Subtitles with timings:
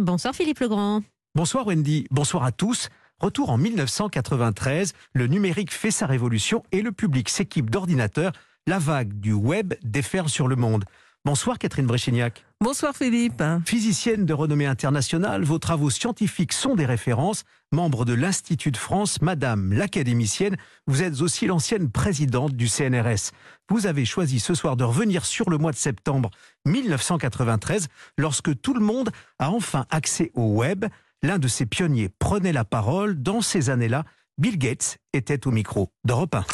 [0.00, 1.02] Bonsoir Philippe Legrand.
[1.34, 2.88] Bonsoir Wendy, bonsoir à tous.
[3.18, 8.32] Retour en 1993, le numérique fait sa révolution et le public s'équipe d'ordinateurs.
[8.66, 10.86] La vague du web déferle sur le monde.
[11.26, 12.46] Bonsoir Catherine Bréchignac.
[12.62, 13.42] Bonsoir Philippe.
[13.64, 17.44] Physicienne de renommée internationale, vos travaux scientifiques sont des références.
[17.72, 23.32] Membre de l'Institut de France, Madame l'académicienne, vous êtes aussi l'ancienne présidente du CNRS.
[23.70, 26.28] Vous avez choisi ce soir de revenir sur le mois de septembre
[26.66, 27.88] 1993,
[28.18, 29.08] lorsque tout le monde
[29.38, 30.84] a enfin accès au web.
[31.22, 33.22] L'un de ses pionniers prenait la parole.
[33.22, 34.04] Dans ces années-là,
[34.36, 36.44] Bill Gates était au micro d'Europe 1.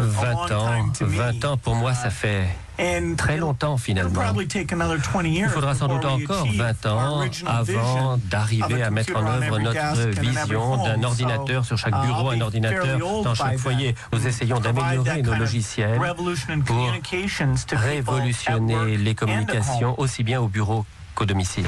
[0.00, 0.70] 20 ans,
[1.00, 2.46] 20 ans pour moi ça fait
[3.16, 4.20] très longtemps finalement.
[5.46, 10.76] Il faudra sans doute encore 20 ans avant d'arriver à mettre en œuvre notre vision
[10.84, 13.94] d'un ordinateur sur chaque bureau, un ordinateur dans chaque foyer.
[14.12, 16.00] Nous essayons d'améliorer nos logiciels
[16.66, 16.88] pour
[17.72, 20.84] révolutionner les communications aussi bien au bureau
[21.14, 21.66] qu'au domicile.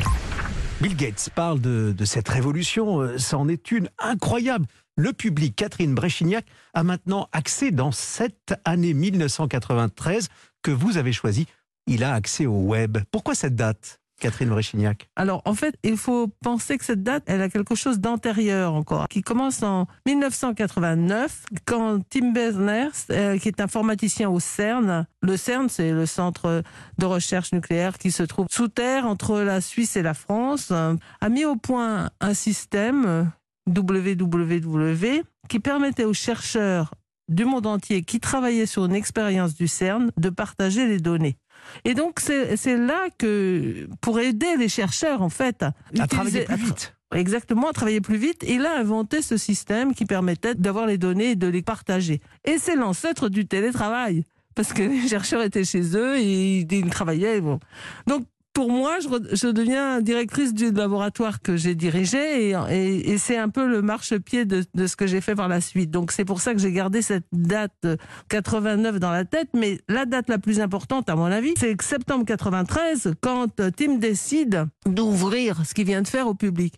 [0.81, 4.67] Bill Gates parle de, de cette révolution, euh, c'en est une incroyable.
[4.97, 10.29] Le public, Catherine Bréchignac, a maintenant accès dans cette année 1993
[10.63, 11.47] que vous avez choisie.
[11.87, 12.99] Il a accès au web.
[13.11, 17.43] Pourquoi cette date Catherine Bréchignac Alors, en fait, il faut penser que cette date, elle
[17.43, 23.61] a quelque chose d'antérieur encore, qui commence en 1989, quand Tim Berners, euh, qui est
[23.61, 26.63] informaticien au CERN, le CERN, c'est le centre
[26.99, 31.29] de recherche nucléaire qui se trouve sous terre entre la Suisse et la France, a
[31.29, 33.31] mis au point un système
[33.69, 36.95] WWW qui permettait aux chercheurs
[37.29, 41.37] du monde entier qui travaillaient sur une expérience du CERN de partager les données.
[41.85, 46.95] Et donc, c'est là que, pour aider les chercheurs, en fait, à, travailler plus vite.
[47.15, 48.45] Exactement, à travailler plus vite.
[48.47, 52.21] Il a inventé ce système qui permettait d'avoir les données et de les partager.
[52.45, 54.25] Et c'est l'ancêtre du télétravail.
[54.55, 57.41] Parce que les chercheurs étaient chez eux et ils travaillaient.
[57.41, 57.61] Bon.
[58.07, 63.67] Donc, pour moi, je, deviens directrice du laboratoire que j'ai dirigé et, c'est un peu
[63.67, 65.91] le marchepied de, de ce que j'ai fait par la suite.
[65.91, 67.87] Donc c'est pour ça que j'ai gardé cette date
[68.29, 69.49] 89 dans la tête.
[69.55, 74.67] Mais la date la plus importante, à mon avis, c'est septembre 93, quand Tim décide
[74.87, 76.75] d'ouvrir ce qu'il vient de faire au public.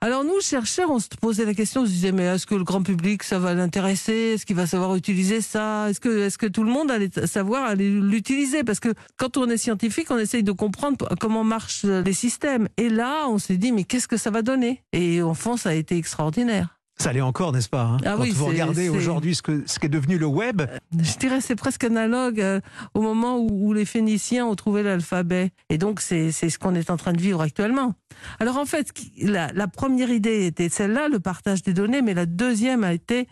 [0.00, 2.64] Alors nous, chercheurs, on se posait la question, on se disait, mais est-ce que le
[2.64, 4.34] grand public, ça va l'intéresser?
[4.34, 5.88] Est-ce qu'il va savoir utiliser ça?
[5.88, 8.62] Est-ce que, est-ce que tout le monde allait savoir l'utiliser?
[8.62, 12.68] Parce que quand on est scientifique, on essaye de comprendre comment marchent les systèmes.
[12.76, 14.82] Et là, on s'est dit, mais qu'est-ce que ça va donner?
[14.92, 16.75] Et en fond, ça a été extraordinaire.
[16.98, 17.96] Ça l'est encore, n'est-ce pas hein?
[18.04, 20.62] ah Quand vous regardez aujourd'hui ce, que, ce qui est devenu le web.
[20.62, 22.60] Euh, je dirais c'est presque analogue euh,
[22.94, 25.50] au moment où, les Phéniciens ont trouvé l'alphabet.
[25.68, 27.94] Et donc c'est ce qu'on est en train de vivre actuellement.
[28.40, 32.26] Alors en fait, la, la première idée était celle-là, le partage des données, mais la
[32.26, 33.28] deuxième a été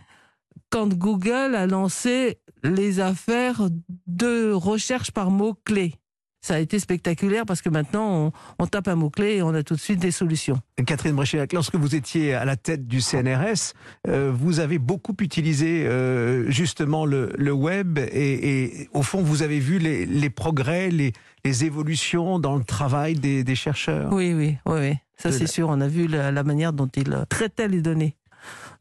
[0.71, 3.69] quand Google a lancé les affaires
[4.07, 5.95] de recherche par mots-clés
[6.45, 9.77] ça a été spectaculaire parce que maintenant, on, tape un mot-clé et on a tout
[9.77, 10.61] de suite des solutions.
[10.85, 13.73] Catherine Bréchiac, lorsque vous étiez à la tête du CNRS,
[14.09, 19.79] euh, vous avez beaucoup utilisé euh, justement le, web et, au fond, vous avez vu
[19.79, 21.15] les, progrès, les,
[21.65, 24.13] évolutions dans le travail des, chercheurs.
[24.13, 25.71] Oui, oui, oui, ça c'est sûr.
[25.71, 28.17] On a vu la, manière dont ils traitaient les données,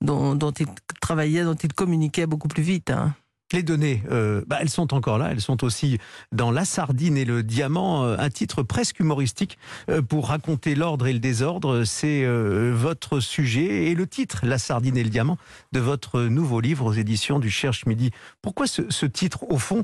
[0.02, 0.68] dont, dont ils
[1.00, 2.90] travaillaient, dont ils communiquaient beaucoup plus vite.
[2.90, 3.16] Hein.
[3.54, 6.00] Les données, euh, bah, elles sont encore là, elles sont aussi
[6.32, 9.60] dans La Sardine et le Diamant, euh, un titre presque humoristique
[9.92, 11.84] euh, pour raconter l'ordre et le désordre.
[11.84, 15.38] C'est votre sujet et le titre, La Sardine et le Diamant,
[15.72, 18.10] de votre nouveau livre aux éditions du Cherche Midi.
[18.42, 19.84] Pourquoi ce, titre, au fond,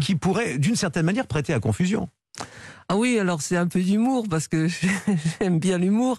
[0.00, 2.08] qui pourrait, d'une certaine manière, prêter à confusion?
[2.88, 4.66] Ah oui, alors c'est un peu d'humour parce que
[5.40, 6.18] j'aime bien l'humour,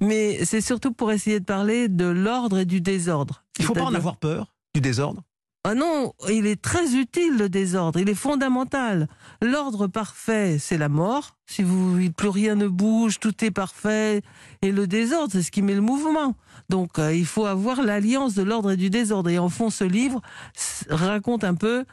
[0.00, 3.42] mais c'est surtout pour essayer de parler de l'ordre et du désordre.
[3.58, 5.22] Il ne faut pas en avoir peur du désordre?
[5.68, 9.08] Ah non, il est très utile le désordre, il est fondamental.
[9.42, 11.36] L'ordre parfait, c'est la mort.
[11.44, 14.22] Si vous, plus rien ne bouge, tout est parfait.
[14.62, 16.36] Et le désordre, c'est ce qui met le mouvement.
[16.68, 19.28] Donc, euh, il faut avoir l'alliance de l'ordre et du désordre.
[19.28, 20.20] Et en fond, ce livre
[20.88, 21.84] raconte un peu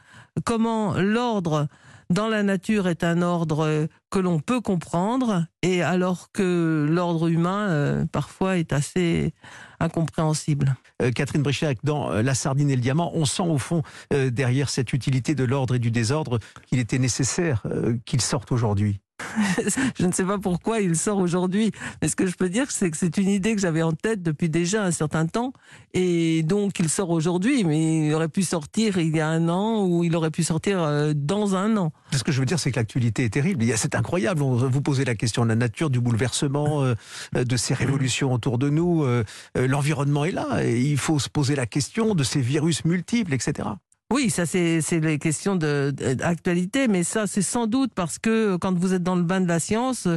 [0.45, 1.67] comment l'ordre
[2.13, 7.69] dans la nature est un ordre que l'on peut comprendre, et alors que l'ordre humain,
[7.69, 9.33] euh, parfois, est assez
[9.79, 10.75] incompréhensible.
[11.01, 13.81] Euh, Catherine Brichac, dans euh, La sardine et le diamant, on sent au fond,
[14.11, 17.63] derrière cette utilité de l'ordre et du désordre, qu'il était nécessaire
[18.05, 18.99] qu'il sorte aujourd'hui.
[19.99, 21.71] je ne sais pas pourquoi il sort aujourd'hui,
[22.01, 24.21] mais ce que je peux dire, c'est que c'est une idée que j'avais en tête
[24.21, 25.53] depuis déjà un certain temps,
[25.93, 29.85] et donc il sort aujourd'hui, mais il aurait pu sortir il y a un an,
[29.85, 31.91] ou il aurait pu sortir euh, dans un an.
[32.11, 33.65] Ce que je veux dire, c'est que l'actualité est terrible.
[33.75, 34.41] C'est incroyable.
[34.41, 36.95] Vous posez la question de la nature, du bouleversement, euh,
[37.33, 39.03] de ces révolutions autour de nous.
[39.03, 39.23] Euh,
[39.55, 40.63] l'environnement est là.
[40.63, 43.69] Et il faut se poser la question de ces virus multiples, etc.
[44.13, 48.93] Oui, ça c'est les questions d'actualité, mais ça c'est sans doute parce que quand vous
[48.93, 50.07] êtes dans le bain de la science,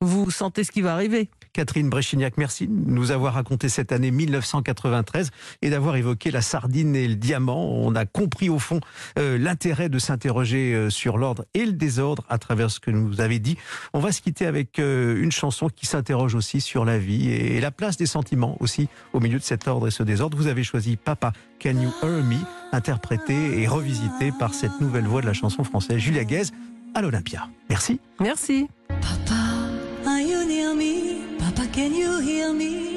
[0.00, 1.28] vous sentez ce qui va arriver.
[1.52, 5.30] Catherine Bréchignac, merci de nous avoir raconté cette année 1993
[5.62, 7.70] et d'avoir évoqué la sardine et le diamant.
[7.70, 8.80] On a compris au fond
[9.20, 13.20] euh, l'intérêt de s'interroger euh, sur l'ordre et le désordre à travers ce que nous
[13.20, 13.56] avez dit.
[13.92, 17.60] On va se quitter avec euh, une chanson qui s'interroge aussi sur la vie et
[17.60, 20.36] la place des sentiments aussi au milieu de cet ordre et ce désordre.
[20.36, 22.38] Vous avez choisi Papa Can You Hear Me,
[22.72, 26.44] interprété et revisité par cette nouvelle voix de la chanson française Julia Guez
[26.94, 27.48] à l'Olympia.
[27.68, 28.00] Merci.
[28.20, 28.68] Merci.
[28.88, 29.40] Papa,
[30.06, 31.36] are you near me?
[31.38, 32.94] Papa, can you hear me?